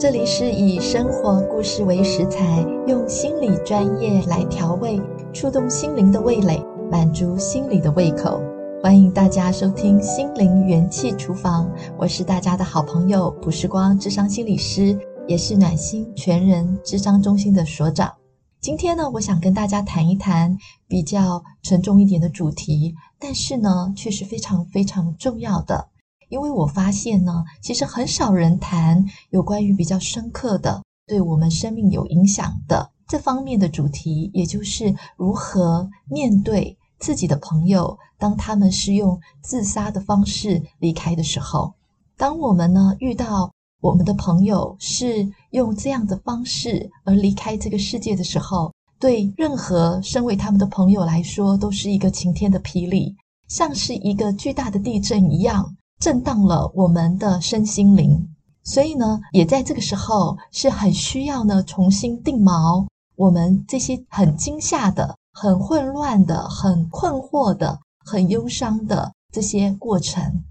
[0.00, 4.98] 这里是以生活故事为食材，用心理专业来调味，
[5.30, 6.58] 触动心灵的味蕾，
[6.90, 8.40] 满足心理的胃口。
[8.82, 14.98] 欢迎大家收听心灵元气厨房，我是大家的好朋友卜时光智商心理师，
[15.28, 18.10] 也是暖心全人智商中心的所长。
[18.58, 20.56] 今天呢，我想跟大家谈一谈
[20.88, 25.88] 比较沉重一点的主题，但是呢，却是非常非常重要的。
[26.30, 41.74] 因为我发现呢，其实很少人谈有关于比较深刻的、对我们生命有影响的这方面的主题，也就是如何面对自己的朋友，当他们是用自杀的方式离开的时候。
[42.16, 53.16] 当我们呢遇到我们的朋友是用这样的方式而离开这个世界的时候，对任何身为他们的朋友来说，都是一个晴天的霹雳，
[53.48, 55.74] 像是一个巨大的地震一样。
[56.00, 58.26] 震荡了我们的身心灵，
[58.64, 70.42] 所以呢，也在这个时候是很需要呢重新定锚我们这些很惊吓的、很混乱的、很困惑的、很忧伤的这些过程。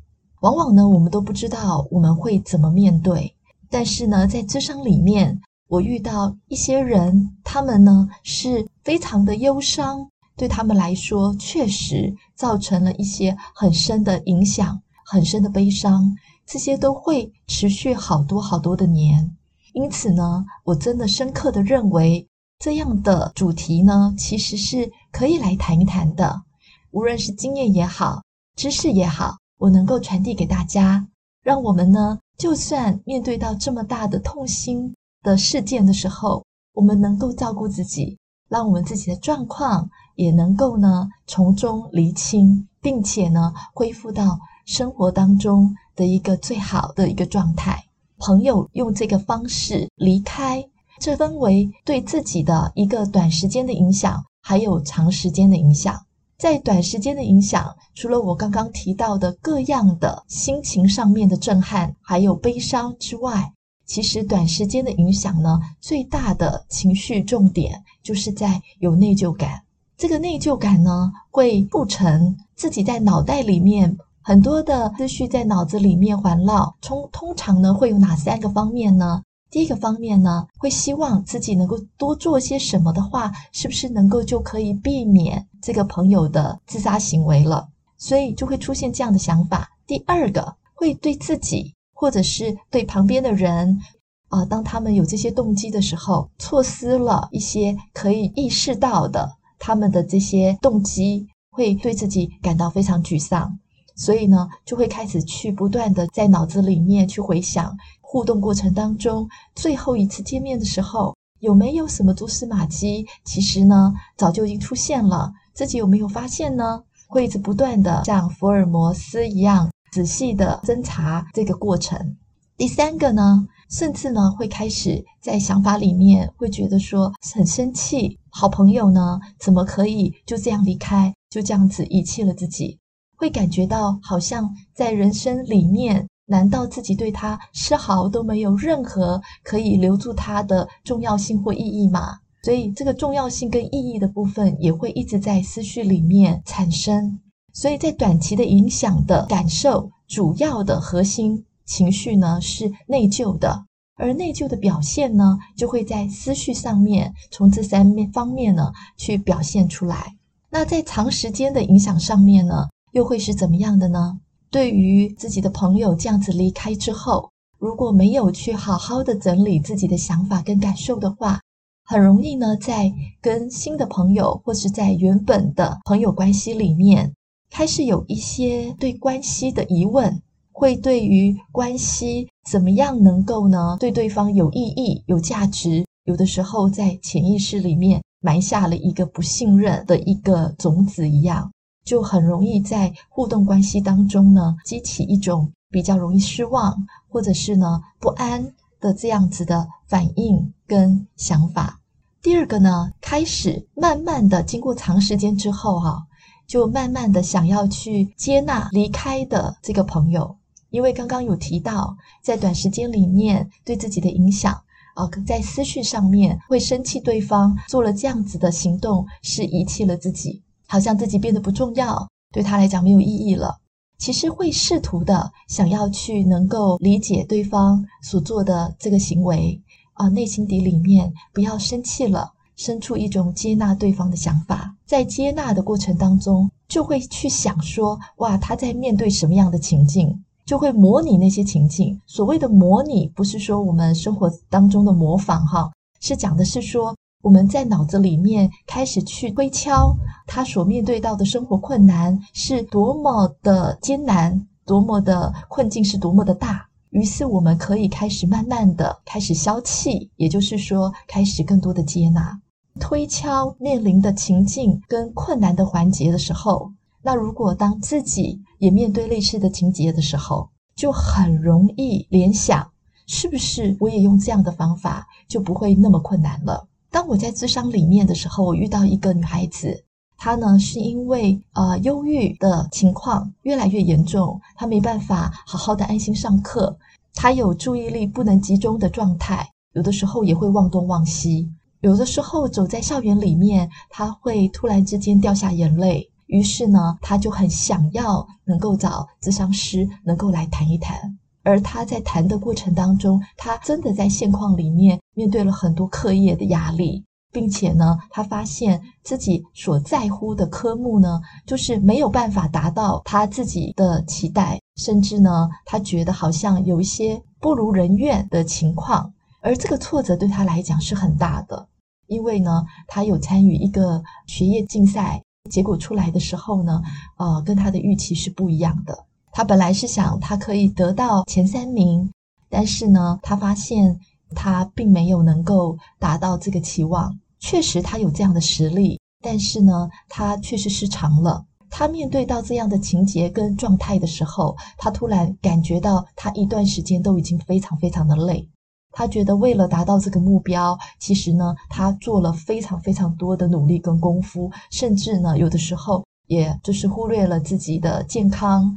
[0.41, 3.35] 往往呢，我们都不知道我们会怎么面对。
[3.71, 10.07] 但是呢，在咨商里面，我遇到一些人，他们呢是非常的忧伤，
[10.37, 14.79] 对他们来说，确实造成了一些很深的影响。
[15.11, 16.15] 很深的悲伤，
[16.45, 19.35] 这些都会持续好多好多的年。
[19.73, 22.27] 因此呢，我真的深刻的认为，
[22.59, 26.43] 这样的主题呢，其实是可以来谈一谈的。
[26.91, 28.21] 无论是经验也好，
[28.55, 31.07] 知识也好，我能够传递给大家，
[31.41, 38.15] 让我们呢，就算面对到这么大的痛心的事件的时候，我们能够照顾自己，
[38.47, 44.37] 让我们自己的状况也能够呢，从中厘清，并且呢，恢复到。
[44.69, 47.83] 生活当中的一个最好的一个状态，
[48.19, 50.63] 朋友用这个方式离开，
[50.99, 55.99] 这分为对自己的一个短时间的影响，还有长时间的影响。
[56.37, 63.51] 在短时间的影响，除了我刚刚提到的各样的心情上面的震撼，还有悲伤之外，
[63.87, 69.63] 其实短时间的影响呢，最大的情绪重点就是在有内疚感。
[69.97, 73.97] 这个内疚感呢，会促成自己在脑袋里面。
[74.21, 79.21] 很多的思绪在脑子里面环绕，通通常呢会有哪三个方面呢？
[79.51, 87.67] 第一个方面呢，会希望自己能够多做些什么的话，是不是能够就可以避免这个朋友的自杀行为了？
[87.97, 89.67] 所以就会出现这样的想法。
[89.87, 93.79] 第二个，会对自己或者是对旁边的人，
[94.27, 103.57] 啊、当他们有这些动机的时候，错失了一些可以意识到的他们的这些动机，会对自己感到非常沮丧。
[103.99, 113.05] 所以呢，就会开始去不断的在脑子里面去回想互动过程当中最后一次见面的时候有没有什么蛛丝马迹？
[113.25, 116.81] 其实呢，早就已经出现了，自己有没有发现呢？
[117.07, 122.15] 会一直不断的像福尔摩斯一样仔细的侦查这个过程。
[122.55, 132.77] 第三个呢，甚至呢会开始在想法里面会觉得说很生气，好朋友呢怎么可以就这样离开，就这样子遗弃了自己？
[133.19, 142.17] 会感觉到好像在人生里面，难道自己对他丝毫都没有任何可以留住他的重要性或意义吗？
[142.43, 147.19] 所以这个重要性跟意义的部分也会一直在思绪里面产生。
[147.51, 153.65] 所以在短期的影响的感受，主要的核心情绪呢是内疚的，
[153.97, 160.15] 而内疚的表现呢就会在思绪上面，从这三面方面呢去表现出来。
[160.49, 164.19] 那在长时间的影响上面呢，又会是怎么样的呢？
[164.51, 167.29] 对于自己的朋友这样子离开之后，
[167.59, 171.39] 如果没有去好好的整理自己的想法跟感受的话，
[171.85, 172.91] 很容易呢，在
[173.21, 177.13] 跟新的朋友或是在原本的朋友关系里面，
[177.51, 180.21] 开始有一些对关系的疑问，
[180.51, 191.51] 会对于关系怎么样能够呢，对对方有意义、有价值，有的时候在潜意识里面埋下了一个不信任的一个种子一样。
[191.83, 196.75] 就很容易在互动关系当中呢，激起一种比较容易失望，
[197.07, 201.79] 或者是呢不安的这样子的反应跟想法。
[202.21, 206.03] 第二个呢，开始慢慢的经过长时间之后哈、啊，
[206.47, 210.35] 就慢慢的想要去接纳离开的这个朋友，
[210.69, 214.53] 因为刚刚有提到，在短时间里面对自己的影响
[214.95, 220.43] 啊，在思绪上面会生气对方做了这样子的行动，是遗弃了自己。
[220.69, 223.57] 好像自己变得不重要，对他来讲没有意义了。
[223.97, 229.59] 其实会试图的想要去能够理解对方所做的这个行为
[229.93, 241.99] 啊，内心底里面不要生气了，生出一种接纳对方的想法，在接纳的过程当中，就会去想说，哇，他在面对什么样的情境，就会模拟那些情境。
[242.05, 246.95] 所谓的模拟，不是说我们生活当中的模仿哈，是讲的是说。
[247.21, 249.93] 我们在脑子里面开始去推敲
[250.25, 256.65] 他所面对到的生活困难是多么的艰难，多么的困境是多么的大。
[256.91, 262.39] 于是我们可以开始慢慢的开始消气，也就是说，开始更多的接纳。
[262.79, 266.71] 推敲面临的情境跟困难的环节的时候，
[267.03, 272.65] 那如果当自己也面对类似的情节的时候，就很容易联想，
[273.07, 276.68] 是不是我也用这样的方法就不会那么困难了？
[276.91, 279.83] 当我在咨商里面的时候，我遇到一个女孩子，
[280.17, 286.77] 她呢是因为呃忧郁的情况越来越严重，她没办法好好的安心上课，
[287.13, 291.47] 她有注意力不能集中的状态，有的时候也会忘东忘西，
[291.81, 301.18] 有的时候走在校园里面，她会突然之间掉下眼泪，于是呢，她就很想要能够找咨商师能够来谈一谈。
[301.43, 321.67] 而他在谈的过程当中，他真的在现况里面面对了很多课业的压力，并且呢，他发现自己所在乎的科目呢，就是没有办法达到他自己的期待，甚至呢，他觉得好像有一些不如人愿的情况，而这个挫折对他来讲是很大的，
[322.07, 326.81] 因为呢，他有参与一个学业竞赛，结果出来的时候呢，
[327.17, 329.05] 呃，跟他的预期是不一样的。
[329.31, 332.11] 他本来是想他可以得到前三名，
[332.49, 333.99] 但是呢，他发现
[334.35, 337.17] 他并没有能够达到这个期望。
[337.39, 341.45] 确实，他有这样的实力，但是呢，他确实失常了。
[341.69, 348.49] 他面对到这样的情节跟状态的时候，他突然感觉到他一段时间都已经非常非常的累。
[348.91, 358.75] 他觉得为了达到这个目标，其实呢，他做了非常非常多的努力跟功夫，甚至呢，有的时候也就是忽略了自己的健康。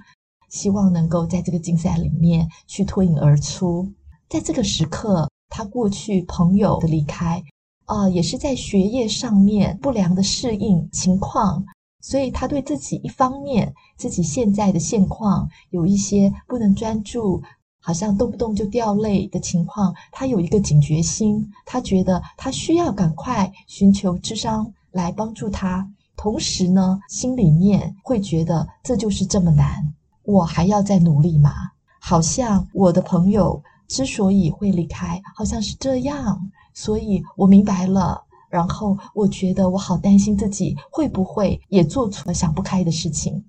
[0.53, 3.91] 希望能够在这个竞赛里面去脱颖而出。
[4.29, 7.43] 在这个时刻，他过去朋友的离开，
[7.87, 11.65] 啊、也是在学业上面不良的适应情况，
[12.01, 17.43] 所以他对自己一方面自己现在的现况有一些不能专注，
[17.81, 29.95] 好像动不动就掉泪的情况，他有一个警觉心，他觉得他需要赶快寻求智商来帮助他，同时呢，心里面会觉得这就是这么难。
[30.25, 31.53] 我还要再努力吗？
[32.01, 38.25] 好像我的朋友之所以会离开，好像是这样，所以我明白了。
[38.51, 43.43] 然后我觉得我好担心自己会不会也做出了想不开的事情。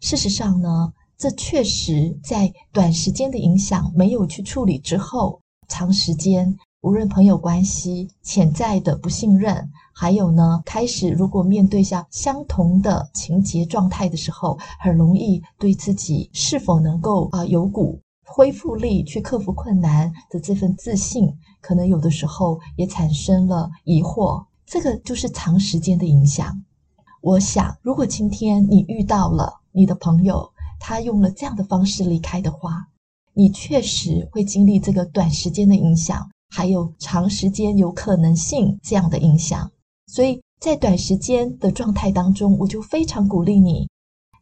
[0.00, 6.56] 事实上呢，这确实在短时间的影响没有去处理之后，长时间。
[6.82, 21.30] 无论朋友关系、潜在的不信任，还有呢，开始如果面对下相同的情节状态的时候，很容易对自己是否能够啊、有股恢复力去克服困难的这份自信，
[21.60, 24.42] 可能有的时候也产生了疑惑。
[24.64, 26.64] 这个就是长时间的影响。
[27.20, 32.88] 我想，如果今天你遇到了你的朋友，他用了这样的方式离开的话，
[33.34, 36.30] 你确实会经历这个短时间的影响。
[36.50, 39.70] 还有长时间有可能性这样的影响，
[40.06, 43.88] 所以在短时间的状态当中，我就非常鼓励你，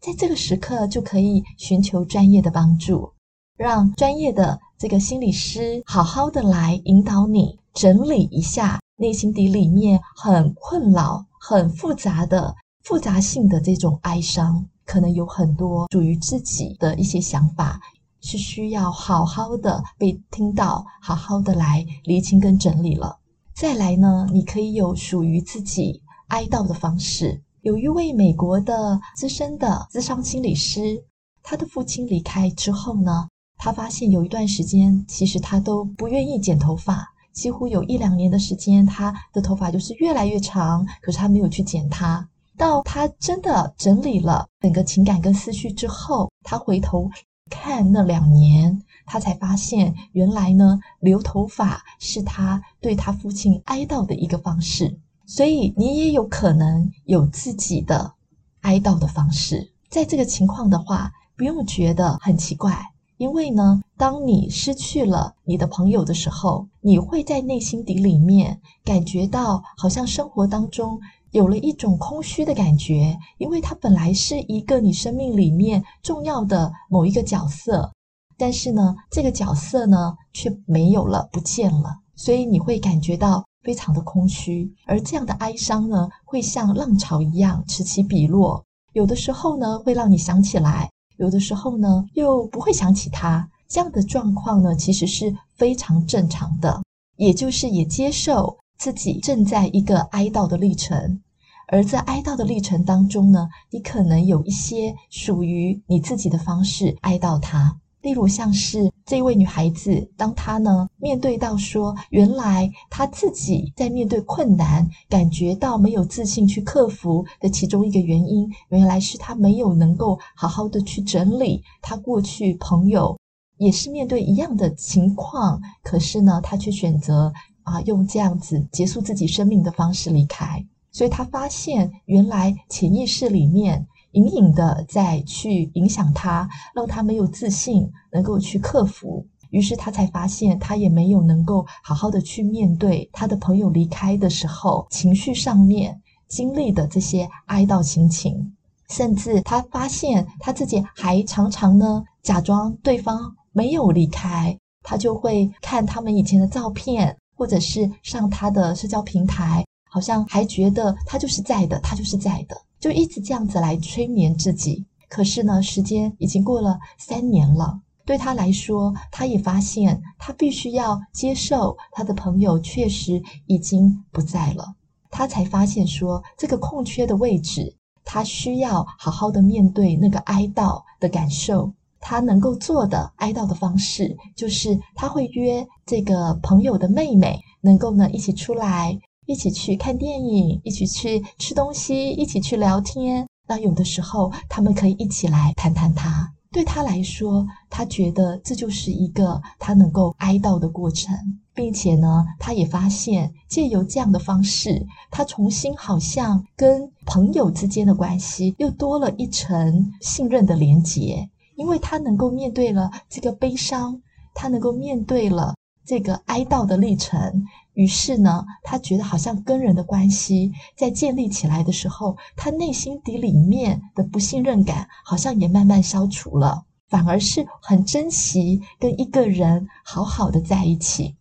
[0.01, 3.13] 在这个时刻就可以寻求专业的帮助，
[3.57, 17.81] 让专业的这个心理师好好的来引导你，整理一下内心底里面很困扰、很复杂的复杂性的这种哀伤，可能有很多属于自己的一些想法。
[18.21, 23.19] 是需要好好的被听到，好好的来厘清跟整理了。
[23.55, 27.43] 再来呢，你可以有属于自己哀悼的方式。
[27.63, 31.03] 有一位美国的资深的咨商心理师，
[31.43, 42.27] 他的父亲离开之后呢，他发现有一段时间，其实他都不愿意剪头发，几乎有一两年的时间，他的头发就是越来越长，可是他没有去剪它。
[42.57, 47.11] 到他真的整理了整个情感跟思绪之后，他回头。
[47.51, 54.99] 看那两年，他才发现原来呢，留头发是他对他父亲哀悼的一个方式。
[55.27, 58.15] 所以你也有可能有自己的
[58.63, 59.71] 哀悼的方式。
[59.91, 70.99] 在这个情况的话，不用觉得很奇怪，因为呢，当你失去了你的朋友的时候，你会在内心底里面感觉到，好像生活当中
[71.33, 77.93] 有了一种空虚的感觉，因为它本来是一个你生命里面重要的某一个角色，
[78.37, 84.73] 但是呢，这个角色呢却没有了，不见了，所以你会感觉到非常的空虚。
[84.87, 93.49] 而这样的哀伤呢，会像浪潮一样此起彼落，有的时候呢会让你想起来，有的时候呢又不会想起他。
[93.69, 96.83] 这样的状况呢，其实是非常正常的，
[97.17, 98.57] 也就是也接受。
[98.79, 101.21] 自己正在一个哀悼的历程，
[101.67, 107.77] 而在哀悼的历程当中呢，你可能有一些属于你自己的方式哀悼他。
[108.03, 123.19] 例如，像是这位女孩子，当她呢面对到说，原来她自己在面对困难，感觉到没有自信去克服的其中一个原因，原来是她没有能够好好的去整理她过去朋友
[123.57, 127.33] 也是面对一样的情况，可是呢，她却选择。
[127.69, 139.27] 啊，用这样子结束自己生命的方式离开，所以他发现原来潜意识里面隐隐的在去影响他，让他没有自信，能够去克服。
[139.51, 148.55] 于是他才发现，他也没有能够好好的去面对他的朋友离开的时候，情绪上面经历的这些哀悼心情，
[148.91, 157.17] 甚至他发现他自己还常常呢假装对方没有离开，他就会看他们以前的照片。
[157.39, 164.85] 或者是上他的社交平台，好像还觉得他就是在的，他就是在的，就一直这样子来催眠自己。
[165.09, 174.75] 可是呢，时间已经过了三年了，对他来说，他也发现他必须要接受他的朋友确实已经不在了。
[175.09, 181.73] 他才发现说，这个空缺的位置，他需要好好的面对那个哀悼的感受。
[182.01, 193.27] 他能够做的哀悼的方式，就是他会约这个朋友的妹妹，能够呢一起出来，一起去看电影，一起去吃东西，一起去聊天。
[193.47, 196.33] 那有的时候，他们可以一起来谈谈他。
[196.51, 201.15] 对他来说，他觉得这就是一个他能够哀悼的过程，
[201.55, 211.29] 并且呢，他也发现借由这样的方式，他重新好像跟朋友之间的关系又多了一层信任的连结。
[211.59, 214.01] 因为他能够面对了这个悲伤，
[214.33, 231.17] 他能够面对了这个哀悼的历程，于是呢，他觉得好像跟人的关系在建立起来的时候，他内心底里面的不信任感好像也慢慢消除了，反而是很珍惜跟一个人好好的在一起，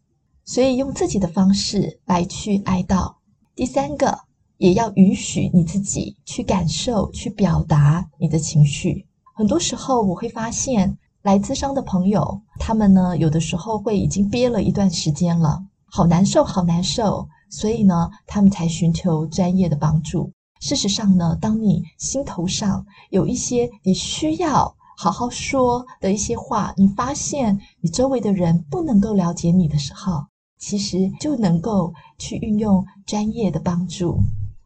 [0.46, 3.15] 所以用自己的方式来去哀悼。
[3.56, 4.20] 第三个，
[4.58, 9.08] 也要允许你自己去感受、去表达你的情绪。
[9.38, 20.32] 很多时候，我会发现来咨商的朋友，他们呢，有的时候会已经憋了一段时间了，好难受，好难受，所以呢，他们才寻求专业的帮助。
[20.60, 30.25] 事实上呢，当你心头上有一些你需要好好说的一些话，你发现你周围的人不能够了解你的时候，
[30.58, 34.17] 其实就能够去运用专业的帮助，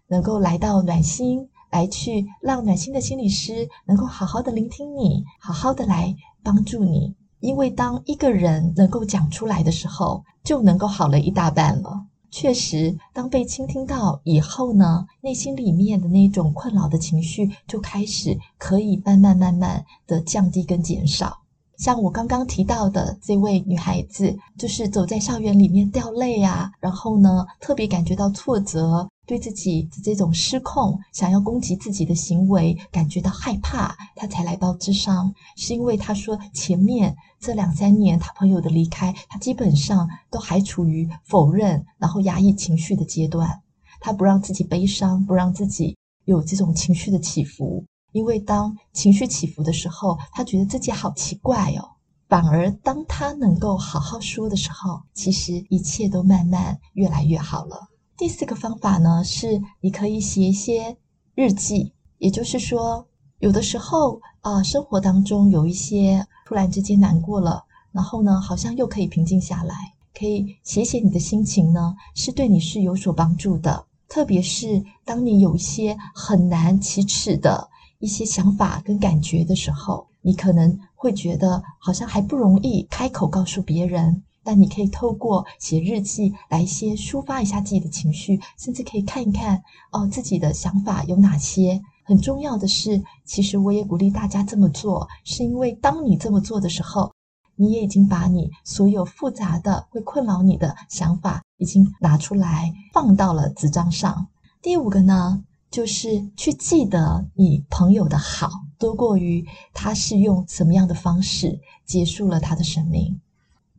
[0.07, 1.49] 能够来到暖心。
[1.71, 7.15] 来去让暖心的心理师能够好好的聆听你，好好的来帮助你。
[7.39, 12.05] 因为当一个人能够讲出来的时候，就能够好了一大半了。
[12.29, 21.39] 确实，当被倾听到以后呢，内心里面的那种困扰的情绪就开始可以慢慢慢慢的降低跟减少。
[21.77, 29.09] 像我刚刚提到的这位女孩子，就是走在校园里面掉泪啊，然后呢，特别感觉到挫折。
[29.27, 43.61] 对自己的这种失控、想要攻击自己的行为感觉到害怕，他才来到咨商，是因为他说前面这两三年他朋友的离开，他基本上都还处于否认，然后压抑情绪的阶段，
[43.99, 51.87] 他不让自己悲伤，不让自己有这种情绪的起伏，因为当情绪起伏的时候，他觉得自己好奇怪哦，
[52.27, 57.90] 反而当他能够好好说的时候，其实一切都慢慢越来越好了。
[58.21, 60.95] 第四个方法呢，是你可以写一些
[61.33, 63.03] 日记，也就是说，
[63.39, 69.73] 有的时候啊、生活当中有一些突然之间难过了，然后呢，好像又可以平静下来，
[70.13, 73.87] 可以写写你的心情呢，是对你是有所帮助的。
[74.07, 84.21] 特别是当你有一些很难启齿的一些想法跟感觉的时候，你可能会觉得好像还不容易开口告诉别人。
[84.43, 91.81] 但你可以透过写日记来先抒发一下自己的情绪，甚至可以看一看哦，自己的想法有哪些。
[92.03, 97.13] 很重要的是，其实我也鼓励大家这么做，是因为当你这么做的时候，
[97.55, 104.27] 你也已经把你所有复杂的会困扰你的想法已经拿出来放到了纸张上。
[104.62, 113.21] 第五个呢，就是去记得你朋友的好，多过于他是用什么样的方式结束了他的生命。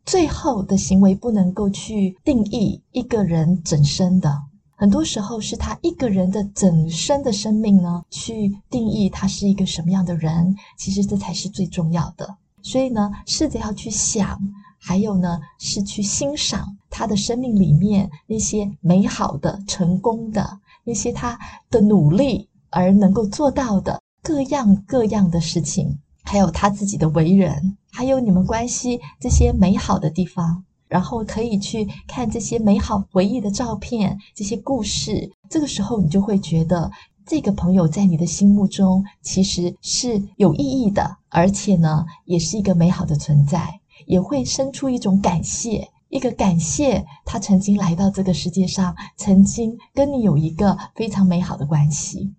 [0.05, 4.43] 最后的行为不能够去定义一个人整生的，
[4.75, 10.57] 很多时候是他一个人的整生的生命呢，去定义他是一个什么样的人。
[10.77, 12.37] 其实这才是最重要的。
[12.63, 14.39] 所以呢，试着要去想，
[14.79, 21.39] 还有呢，是去欣赏他的生命里面那些美好的、成功的那些他
[21.71, 25.97] 的努力而能够做到的各样各样的事情。
[26.23, 35.31] 还有他自己的为人，还有你们关系这些美好的地方，然后可以去看这些美好回忆的照片，这些故事。
[35.51, 36.91] 这个时候，你就会觉得
[37.27, 52.33] 这个朋友在你的心目中其实是有意义的，而且呢，也是一个美好的存在，也会生出一种感谢，一个感谢他曾经来到这个世界上，曾经跟你有一个非常美好的关系。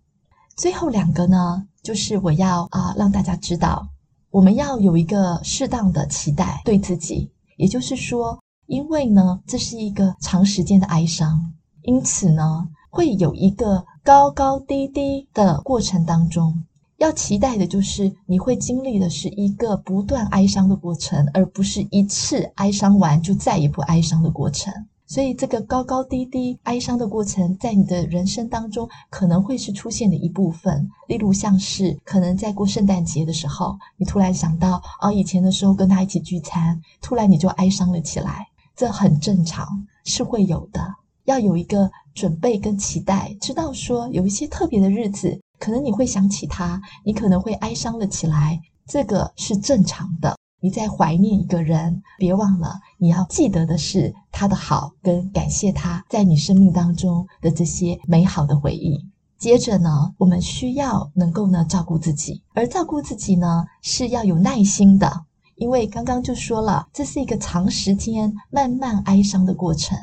[0.55, 3.87] 最后两个呢，就是我要啊、让大家知道，
[4.29, 16.63] 我们要有一个适当的期待对自己，也就是说，因为呢这是一个长时间的哀伤，因此呢会有一个高高低低的过程当中，
[16.97, 24.71] 要期待的就是你会经历的是一个不断哀伤的过程，而不是一次哀伤完就再也不哀伤的过程。
[25.13, 30.89] 所以，这个高高低低、哀伤的过程，在你的人生当中可能会是出现的一部分。
[31.07, 40.83] 例如，像是可能在过圣诞节的时候，你突然想到啊，以前的时候跟他一起聚餐，突然你就哀伤了起来，这很正常，是会有的。
[41.25, 50.35] 要有一个准备跟期待，知道说有一些特别的日子，可能你会想起他，你可能会哀伤了起来，这个是正常的。
[50.63, 59.05] 你在怀念一个人，别忘了你要记得的是他的好，跟感谢他在你生命当中的这些美好的回忆。
[59.37, 69.97] 接着呢，我们需要能够呢照顾自己，而照顾自己呢是要有耐心的，因为刚刚就说了，这是一个长时间慢慢哀伤的过程，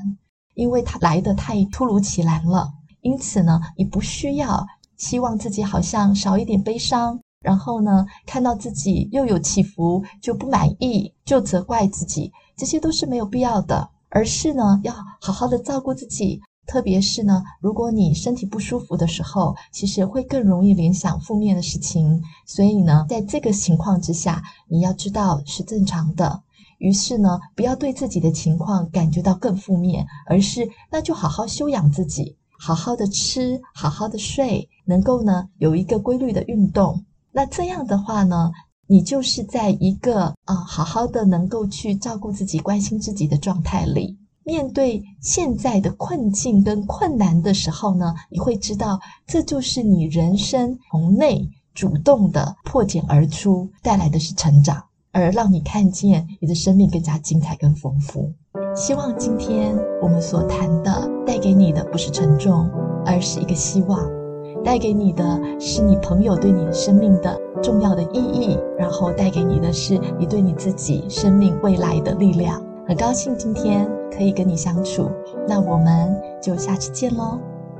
[0.52, 2.70] 因为它来的太突如其来了。
[3.00, 4.66] 因此呢，你不需要
[4.98, 7.18] 希望自己好像少一点悲伤。
[7.40, 13.90] 然后呢，看到自己又有起伏，就不满意，就责怪自己，这些都是没有必要的。
[14.12, 16.40] 而是呢，要好好的照顾自己。
[16.66, 22.22] 特别是呢，如果你身体不舒服的时候，其实会更容易联想负面的事情。
[22.44, 26.42] 所以呢，在这个情况之下，你要知道是正常的。
[26.78, 37.04] 于是呢，不要对自己的情况感觉到更负面，而是那就好好休养自己，好好的吃，好好的睡，能够呢有一个规律的运动。
[37.32, 38.50] 那这样的话呢，
[38.86, 58.32] 你就是在一个啊、呃，好好的能够去照顾自己、关心自己的状态里，面对现在的困境跟困难的时候呢，你会知道，这就是你人生从内主动的破茧而出带来的是成长，而让你看见你的生命更加精彩跟丰富。
[58.74, 62.68] 希望今天我们所谈的带给你的不是沉重，
[63.06, 64.19] 而是一个希望。
[64.64, 72.62] 带给你的是你朋友对你生命的重要的意义，然后带给你的是你对你自己生命未来的力量。
[72.86, 75.10] 很高兴今天可以跟你相处，
[75.46, 77.38] 那我们就下次见喽，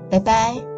[0.09, 0.70] 拜拜。